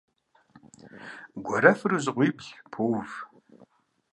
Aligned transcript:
Гуэрэфыр 1.45 1.91
узыгъуибл 1.97 2.45
поув. 2.71 3.11